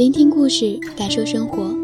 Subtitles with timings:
[0.00, 1.76] 聆听故事，感受生活。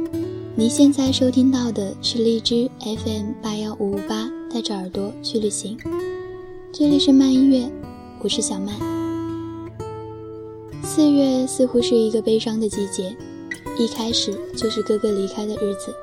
[0.54, 5.76] 你现在收听到的是荔枝 FM 八幺五五八，带着耳朵去旅行。
[6.72, 7.70] 这里是慢音乐，
[8.20, 8.74] 我是小曼。
[10.82, 13.14] 四月似乎是一个悲伤的季节，
[13.78, 15.94] 一开始就是哥哥离开的日子。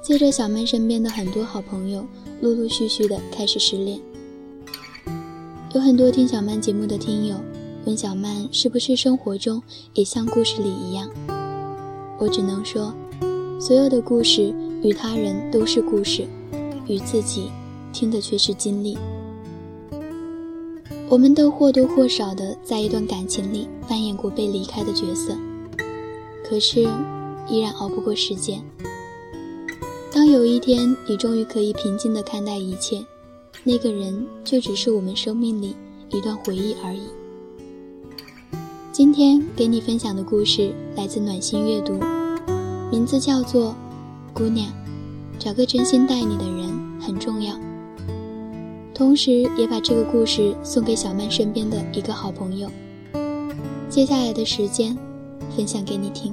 [0.00, 2.06] 接着，小曼身边的很多好朋友
[2.40, 4.00] 陆陆续续的开始失恋。
[5.74, 7.36] 有很多听小曼节目的听友
[7.86, 9.62] 温小曼，是不是生活中
[9.94, 11.08] 也像故事里一样？
[12.18, 12.92] 我只能说，
[13.60, 16.26] 所有的故事与他人都是故事，
[16.88, 17.48] 与自己
[17.92, 18.98] 听的却是经历。
[21.08, 25.36] 我们都或多或少的在一段感情里扮演过被离开的角色，
[26.44, 26.80] 可是
[27.48, 28.60] 依然熬不过时间。
[30.12, 33.06] 当有一天你终于可以平静的看待一切，
[33.62, 35.76] 那个人就只是我们生命里
[36.10, 37.02] 一段回忆而已。
[38.96, 42.00] 今天给你分享的故事来自暖心阅读，
[42.90, 43.72] 名字叫做
[44.32, 44.66] 《姑娘》，
[45.38, 47.54] 找个真心待你的人很重要。
[48.94, 52.70] 同时也把这个故事送给小曼身边的一个好朋友。
[53.90, 54.96] 接下来的时间，
[55.54, 56.32] 分享给你听。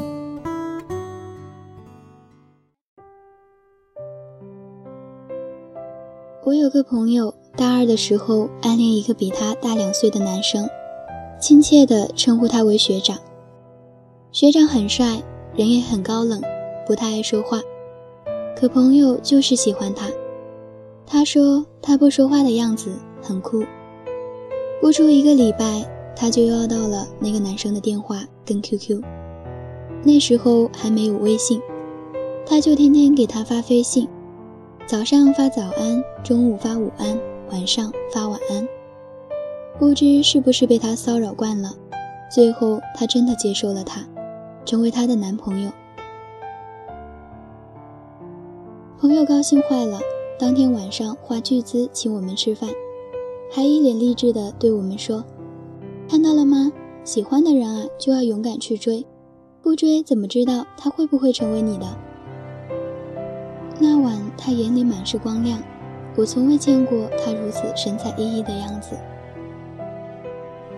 [6.45, 10.66] 我有个朋友，大二的时候暗恋一个比他大两岁的男生，
[11.44, 13.17] 亲切地称呼他为学长。
[14.31, 15.22] 学长很帅，
[15.58, 16.41] 人也很高冷，
[16.88, 17.59] 不太爱说话。
[18.55, 20.08] 可朋友就是喜欢他。
[21.05, 23.61] 他说他不说话的样子很酷。
[24.80, 29.03] 不出一个礼拜，他就要到了那个男生的电话跟 QQ。
[30.02, 31.61] 那时候还没有微信，
[32.45, 34.08] 他就天天给他发飞信。
[34.88, 37.19] 早上发早安，中午发午安，
[37.52, 38.66] 晚上发晚安。
[39.84, 41.73] 不知是不是被他骚扰惯了，
[42.31, 44.02] 最后他真的接受了他，
[44.64, 45.70] 成为他的男朋友。
[48.98, 49.99] 朋友高兴坏了，
[50.39, 52.70] 当天晚上花巨资请我们吃饭，
[53.52, 55.26] 还一脸励志的对我们说
[56.10, 56.71] ：“看到了吗？
[57.04, 59.05] 喜欢的人啊，就要勇敢去追，
[59.61, 61.86] 不追怎么知道他会不会成为你的？”
[63.82, 65.61] 那晚，他眼里满是光亮，
[66.15, 68.95] 我从未见过他如此神采奕奕的样子。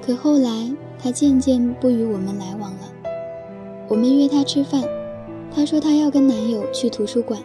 [0.05, 2.81] 可后来，他渐渐不与我们来往了。
[3.88, 4.83] 我们约他吃饭，
[5.51, 7.39] 他说他要跟男友去图书馆；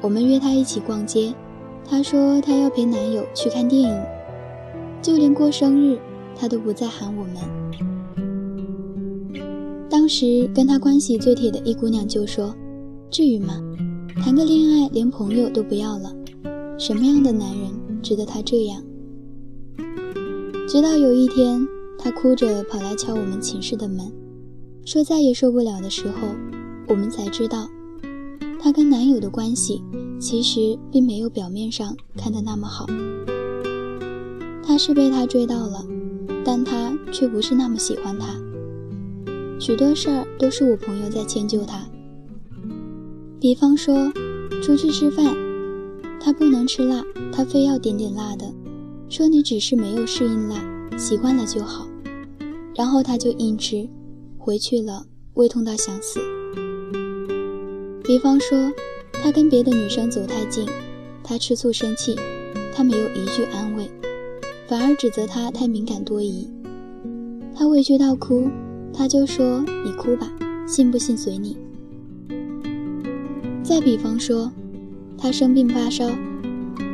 [0.00, 1.34] 我们约他一起逛街，
[1.84, 4.02] 他说他要陪男友去看电影。
[5.02, 5.98] 就连过生日，
[6.36, 7.34] 他都不再喊我们。
[9.88, 12.54] 当时跟他关系最铁的一姑娘就说
[13.10, 13.60] ：“至于吗？”
[14.22, 16.14] 谈个恋爱，连朋友都不要了，
[16.78, 18.80] 什么样的男人值得他这样？
[20.68, 21.66] 直到有一天，
[22.02, 24.10] 他哭着跑来敲我们寝室的门，
[24.86, 26.28] 说再也受不了的时候，
[26.88, 27.68] 我们才知道，
[28.58, 29.82] 她跟男友的关系
[30.18, 32.86] 其实并没有表面上看的那么好。
[34.62, 35.84] 他是被他追到了，
[36.44, 38.28] 但他却不是那么喜欢他。
[39.58, 41.84] 许多事儿都是我朋友在迁就他。
[43.38, 44.10] 比方说，
[44.62, 45.36] 出去吃饭，
[46.20, 48.46] 他不能吃辣，他非要点点辣的，
[49.08, 50.56] 说你只是没有适应辣，
[50.96, 51.86] 习惯了就好。
[52.80, 53.86] 然后他就硬吃，
[54.38, 55.04] 回去了
[55.34, 56.18] 胃痛到想死。
[58.02, 58.72] 比方说，
[59.12, 60.66] 他跟别的女生走太近，
[61.22, 62.16] 他吃醋生气，
[62.74, 63.86] 他没有一句安慰，
[64.66, 66.48] 反而指责他太敏感多疑。
[67.54, 68.48] 他委屈到哭，
[68.94, 70.32] 他就说你哭吧，
[70.66, 71.58] 信不信随你。
[73.62, 74.50] 再比方说，
[75.18, 76.08] 他生病发烧，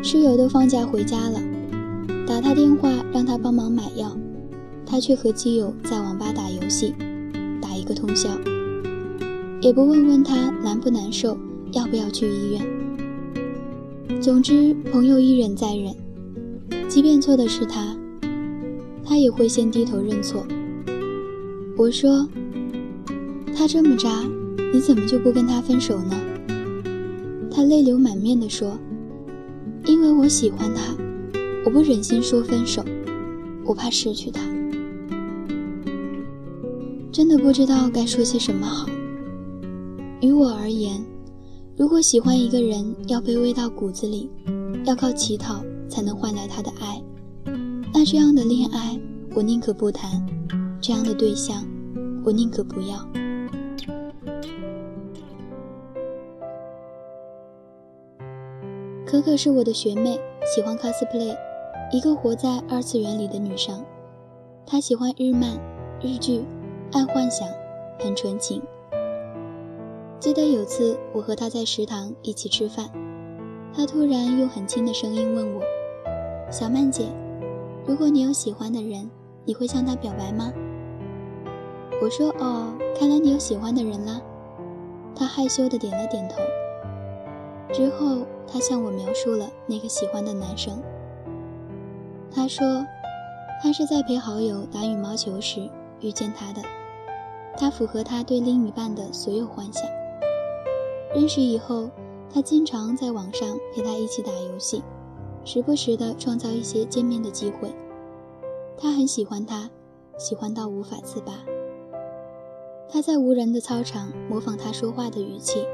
[0.02, 1.40] 室友都放假回家了，
[2.26, 4.10] 打他电话让他帮忙买药，
[4.86, 6.94] 他却和基友在网吧打游戏，
[7.60, 8.30] 打一个通宵，
[9.60, 11.36] 也不问问他难不难受，
[11.72, 14.22] 要不要去医院。
[14.22, 15.94] 总之，朋友一忍再忍，
[16.88, 17.96] 即便错的是他，
[19.04, 20.46] 他也会先低头认错。
[21.76, 22.28] 我说，
[23.54, 24.24] 他这么渣，
[24.72, 26.16] 你怎么就不跟他分手呢？
[27.50, 28.78] 他泪流满面地说
[29.84, 30.96] ：“因为我喜欢他，
[31.64, 32.84] 我不忍心说分手，
[33.64, 34.40] 我怕失去他。
[37.16, 38.86] 真的不知道该说些什么好。
[40.20, 41.02] 于我而言，
[41.74, 44.30] 如果喜欢一个人要卑微到骨子里，
[44.84, 47.02] 要靠乞讨才能换来他的爱，
[47.94, 49.00] 那这样的恋爱
[49.34, 50.26] 我宁可不谈，
[50.78, 51.66] 这样的对象
[52.22, 52.98] 我宁可不要。”
[59.06, 60.20] 可可是我的学妹，
[60.54, 61.34] 喜欢 cosplay，
[61.90, 63.82] 一个活在二次元里的女生。
[64.66, 65.58] 她喜欢日漫、
[66.02, 66.42] 日剧，
[66.92, 67.48] 爱幻想，
[67.98, 68.62] 很纯情。
[70.20, 72.88] 记得有次我和他在食堂一起吃饭，
[73.74, 75.62] 他突然用很轻的声音问我
[76.50, 77.08] ：“小曼姐，
[77.84, 79.10] 如果你有喜欢的人，
[79.44, 80.52] 你会向他表白吗？”
[82.00, 84.20] 我说：“哦，看来你有喜欢的人啦。”
[85.14, 86.36] 他害羞的点了点头。
[87.72, 90.80] 之后，他向我描述了那个喜欢的男生。
[92.30, 92.84] 他说，
[93.60, 95.68] 他是在陪好友打羽毛球时
[96.00, 96.62] 遇见他的，
[97.56, 99.82] 他符合他对另一半的所有幻想。
[101.14, 101.88] 认识以后，
[102.32, 104.82] 他经常在网上陪他一起打游戏，
[105.44, 107.74] 时不时的创造一些见面的机会。
[108.76, 109.70] 他很喜欢他，
[110.18, 111.32] 喜欢到无法自拔。
[112.88, 115.66] 他在无人的操场模仿他说话的语气，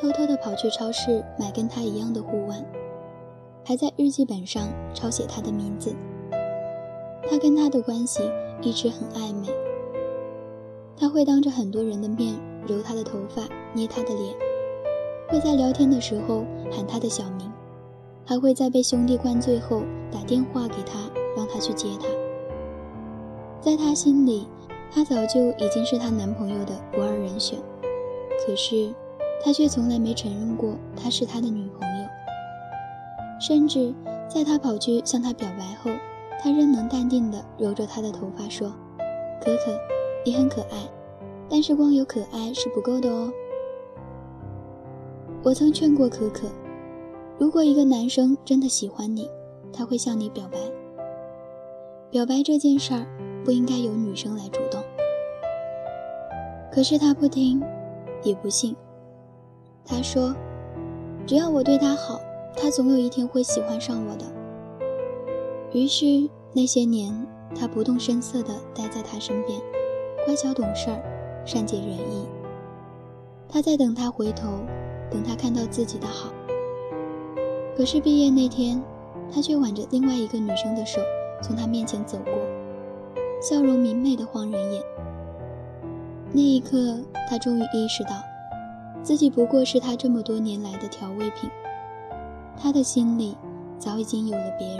[0.00, 2.64] 偷偷的跑去超市买跟他一样的护腕，
[3.64, 5.94] 还在日记本上抄写他的名字。
[7.30, 8.22] 他跟他的关系
[8.62, 9.48] 一直很暧昧。
[10.96, 12.34] 他会当着很多人的面
[12.66, 13.42] 揉他的头发，
[13.72, 14.34] 捏他的脸。
[15.28, 17.52] 会在聊天的时候喊他的小名，
[18.24, 20.98] 还会在被兄弟灌醉后打电话给他，
[21.36, 22.06] 让他去接他。
[23.60, 24.48] 在他心里，
[24.90, 27.58] 他早就已经是他男朋友的不二人选，
[28.46, 28.92] 可是
[29.44, 32.06] 他却从来没承认过他是他的女朋友。
[33.38, 33.94] 甚至
[34.28, 35.90] 在他跑去向他表白后，
[36.40, 38.72] 他仍能淡定地揉着她的头发说
[39.42, 39.76] ：“可可，
[40.24, 40.88] 你很可爱，
[41.48, 43.32] 但是光有可爱是不够的哦。”
[45.42, 46.48] 我曾劝过可可，
[47.38, 49.28] 如果一个男生真的喜欢你，
[49.72, 50.58] 他会向你表白。
[52.10, 53.04] 表白这件事儿
[53.44, 54.80] 不应该由女生来主动。
[56.70, 57.60] 可是他不听，
[58.22, 58.76] 也不信。
[59.84, 60.34] 他说
[61.26, 62.20] ：“只要我对他好，
[62.56, 64.24] 他总有一天会喜欢上我的。”
[65.72, 69.60] 于是那些年，他不动声色地待在他身边，
[70.24, 71.02] 乖巧懂事儿，
[71.44, 72.26] 善解人意。
[73.48, 74.48] 他在等他回头。
[75.10, 76.30] 等他看到自己的好，
[77.74, 78.78] 可是毕业那天，
[79.32, 81.00] 他却挽着另外一个女生的手
[81.40, 82.34] 从他面前走过，
[83.40, 84.82] 笑容明媚的晃人眼。
[86.30, 88.10] 那一刻，他终于意识到，
[89.02, 91.48] 自己不过是他这么多年来的调味品，
[92.54, 93.34] 他的心里
[93.78, 94.78] 早已经有了别人。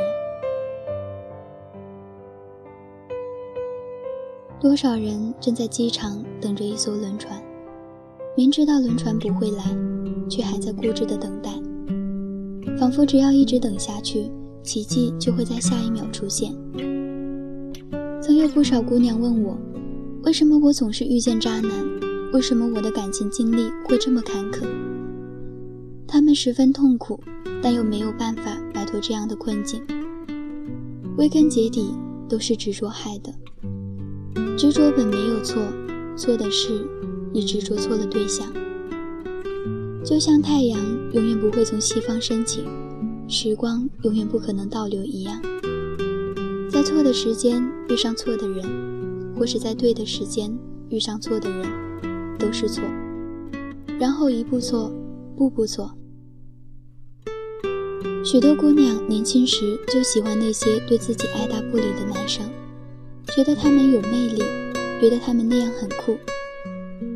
[4.61, 7.41] 多少人正在机场等着一艘轮船，
[8.37, 9.65] 明知道轮船不会来。
[10.29, 11.51] 却还在固执的等待，
[12.79, 14.31] 仿佛只要一直等下去，
[14.63, 16.55] 奇迹就会在下一秒出现。
[18.21, 19.57] 曾有不少姑娘问我，
[20.25, 21.71] 为什么我总是遇见渣男？
[22.35, 24.67] 为什么我的感情经历会这么坎坷？
[26.07, 27.19] 她们十分痛苦，
[27.63, 29.81] 但又没有办法摆脱这样的困境。
[31.17, 31.95] 归根结底，
[32.29, 33.33] 都是执着害的。
[34.59, 35.63] 执着本没有错，
[36.17, 36.85] 错的是
[37.33, 38.53] 你执着错了对象。
[40.05, 40.81] 就像太阳
[41.13, 42.65] 永远不会从西方升起，
[43.29, 45.41] 时光永远不可能倒流一样，
[46.69, 48.67] 在错的时间遇上错的人，
[49.39, 50.53] 或是在对的时间
[50.89, 52.83] 遇上错的人，都是错。
[54.01, 54.91] 然后一步错，
[55.37, 55.93] 步步错。
[58.25, 62.45] 许多姑娘年轻时就喜欢那些对自己爱答不理的男生，
[63.37, 64.43] 觉得他们有魅力，
[65.01, 66.19] 觉得他们那样很酷。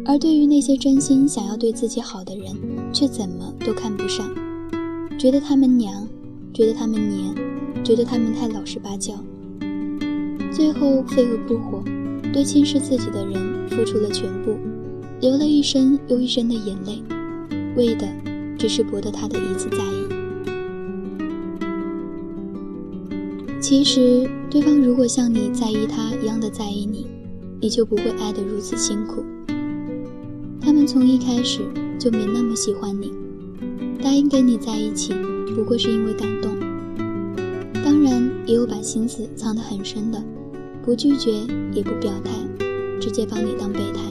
[0.05, 2.55] 而对于那些真心想要对自己好的人，
[2.93, 4.29] 却怎么都看不上，
[5.19, 6.07] 觉得他们娘，
[6.53, 7.35] 觉得他们黏，
[7.85, 9.15] 觉得他们太老实巴交，
[10.53, 11.83] 最后飞蛾扑火，
[12.33, 14.57] 对轻视自己的人付出了全部，
[15.21, 17.03] 流了一身又一身的眼泪，
[17.77, 18.07] 为的
[18.59, 20.03] 只是博得他的一次在意。
[23.61, 27.07] 其实，对方如果像你在意他一样的在意你，
[27.59, 29.25] 你就不会爱得如此辛苦。
[30.61, 31.61] 他们从一开始
[31.99, 33.11] 就没那么喜欢你，
[34.03, 35.15] 答应跟你在一起，
[35.57, 36.53] 不过是因为感动。
[37.83, 40.23] 当然，也有把心思藏得很深的，
[40.85, 41.33] 不拒绝
[41.73, 42.31] 也不表态，
[43.01, 44.03] 直接把你当备胎。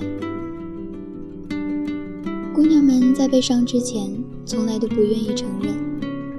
[2.51, 4.11] 姑娘们在被伤之前，
[4.43, 5.75] 从来都不愿意承认，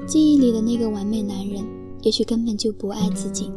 [0.09, 1.65] 记忆里的那个完美男人，
[2.03, 3.49] 也许根本就不爱自己。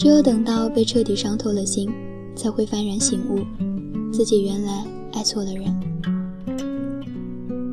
[0.00, 1.86] 只有等到被彻底伤透了心，
[2.34, 3.44] 才会幡然醒悟。
[4.10, 5.78] 自己原来爱错了人。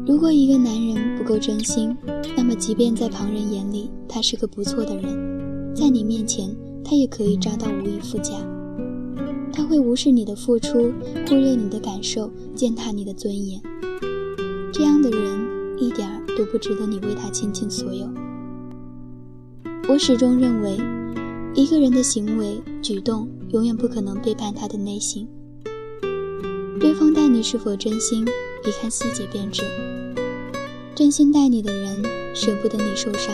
[0.05, 1.95] 如果一个男人不够真心，
[2.35, 6.53] 那么即便在旁人眼里他是个不错的人，在你面前
[6.83, 8.33] 他也可以渣到无以复加。
[9.53, 10.91] 他会无视你的付出，
[11.29, 13.61] 忽略你的感受，践踏你的尊严。
[14.73, 18.05] 这样的人一点儿都不值得你为他倾尽所有。
[19.87, 20.77] 我始终认为，
[21.57, 25.27] 一个人的行为举动永远不可能背叛他的内心。
[26.79, 28.23] 对方待你是否真心，
[28.63, 29.63] 一看细节便知。
[30.93, 32.03] 真心待你的人，
[32.35, 33.33] 舍不得你受伤。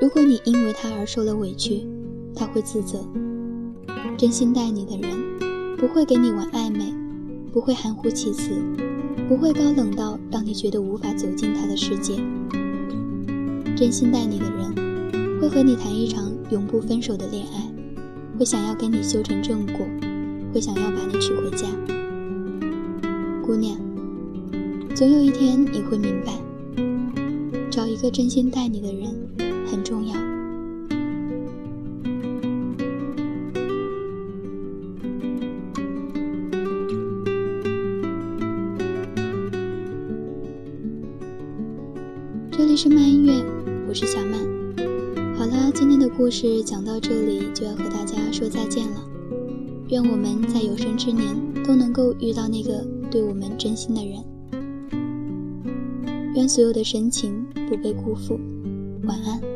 [0.00, 1.86] 如果你因为他而受了委屈，
[2.34, 3.06] 他会自责。
[4.16, 6.94] 真心待你的人，不会给你玩暧昧，
[7.52, 8.52] 不会含糊其辞，
[9.28, 12.14] 不会高冷到让你觉得无法走进他的世界。
[13.76, 14.74] 真心待你的人，
[15.40, 17.70] 会和你谈一场永不分手的恋爱，
[18.38, 19.86] 会想要跟你修成正果，
[20.52, 21.66] 会想要把你娶回家。
[23.44, 23.76] 姑娘，
[24.94, 26.32] 总有一天你会明白。
[27.70, 29.10] 找一个真心待你的人
[29.66, 30.14] 很重要。
[42.52, 43.44] 这里是慢音乐，
[43.88, 44.33] 我是小曼。
[46.24, 49.04] 故事讲到这里就要和大家说再见了。
[49.88, 54.24] 愿我们在有生之年都能够遇到那个对我们真心的人。
[56.34, 58.40] 愿所有的深情不被辜负。
[59.02, 59.53] 晚安。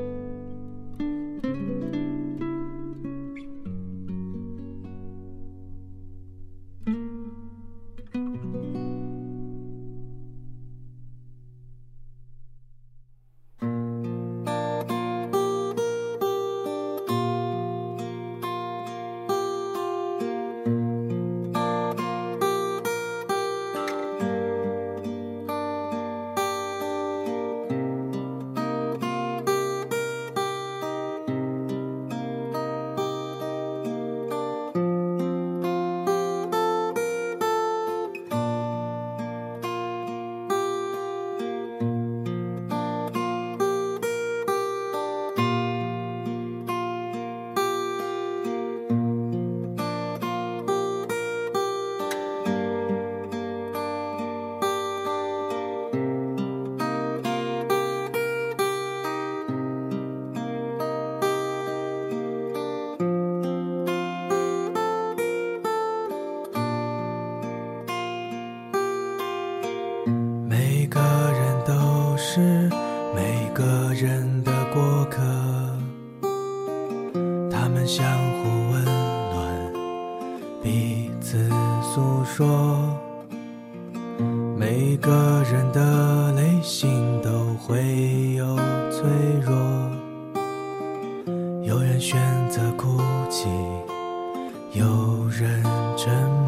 [96.08, 96.47] 人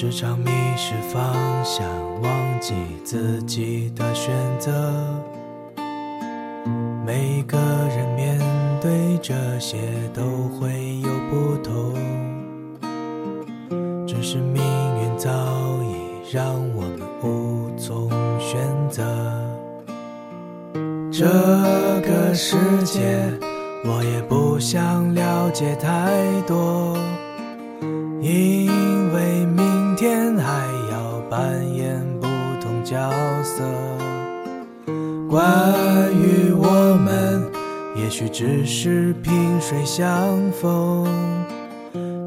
[0.00, 1.84] 时常迷失方向，
[2.22, 4.94] 忘记自己的选择。
[7.04, 8.38] 每个人面
[8.80, 9.76] 对这些
[10.14, 11.96] 都会有不同，
[14.06, 14.62] 只是命
[15.02, 15.28] 运早
[15.82, 19.02] 已让我们无从选择。
[21.10, 21.24] 这
[22.08, 23.18] 个世界，
[23.84, 26.87] 我也不想了解太多，
[32.84, 33.10] 角
[33.42, 33.64] 色。
[35.28, 35.38] 关
[36.14, 37.44] 于我们，
[37.96, 41.06] 也许只是萍水相逢。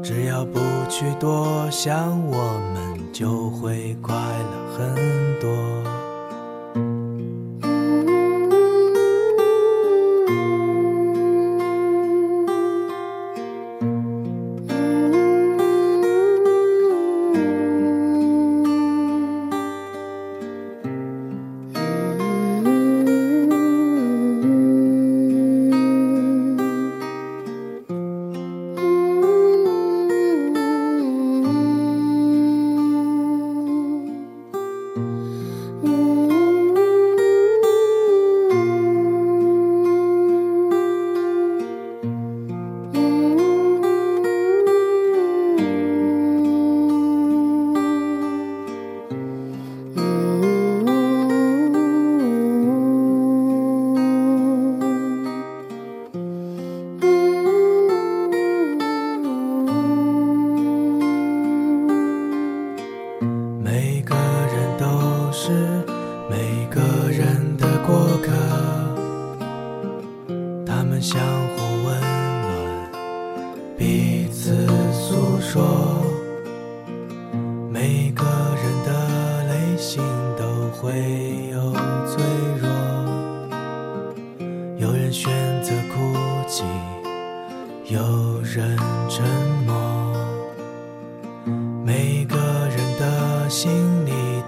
[0.02, 5.91] 只要不去多想，我们就会快乐很多。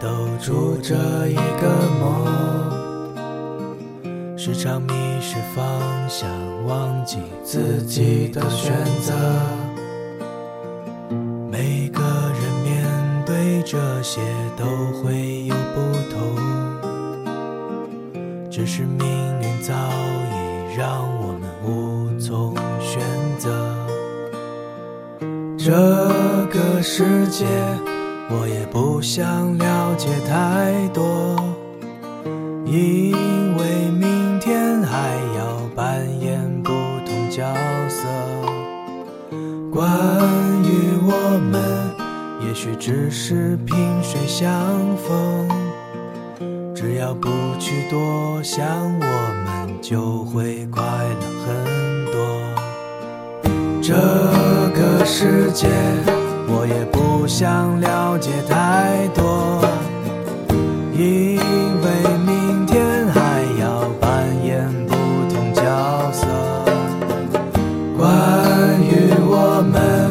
[0.05, 0.95] 都住着
[1.27, 1.63] 一个
[1.99, 2.05] 梦，
[4.37, 5.65] 时常迷失方
[6.11, 6.29] 向，
[6.67, 9.15] 忘记自己的选择。
[11.51, 12.85] 每个人面
[13.25, 14.21] 对这些
[14.59, 14.67] 都
[15.01, 15.81] 会有不
[16.13, 16.19] 同，
[18.51, 19.09] 只是命
[19.41, 23.01] 运早已让我们无从选
[23.39, 23.49] 择。
[25.57, 25.73] 这
[26.53, 27.47] 个世界，
[28.31, 31.37] 我也不想了解太多，
[32.65, 33.13] 因
[33.57, 36.71] 为明天还要扮演不
[37.07, 37.45] 同角
[37.89, 38.09] 色。
[39.71, 39.87] 关
[40.63, 41.61] 于我们，
[42.47, 44.51] 也许只是萍水相
[44.97, 45.49] 逢，
[46.75, 47.29] 只要不
[47.59, 48.65] 去多想，
[49.01, 49.07] 我
[49.45, 52.15] 们就会快乐很多。
[53.83, 53.93] 这
[54.73, 55.69] 个世界，
[56.65, 59.61] 我也不想了解太多，
[60.97, 61.91] 因为
[62.25, 64.95] 明天还要扮演不
[65.29, 65.61] 同角
[66.11, 66.27] 色。
[67.99, 68.09] 关
[68.81, 70.11] 于我们，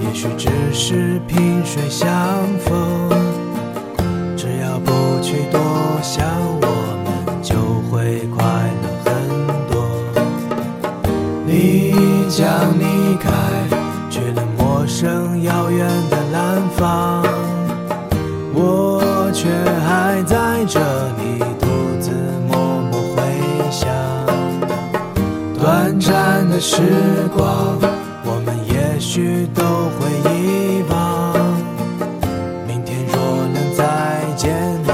[0.00, 2.10] 也许只是萍水相
[2.58, 3.08] 逢，
[4.36, 4.90] 只要不
[5.22, 5.60] 去多
[6.02, 6.26] 想，
[26.64, 26.76] 时
[27.36, 27.76] 光，
[28.24, 29.64] 我们也许都
[29.98, 31.34] 会遗忘。
[32.68, 33.16] 明天若
[33.52, 33.82] 能再
[34.36, 34.91] 见你，